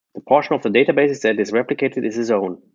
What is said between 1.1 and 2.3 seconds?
that is replicated is a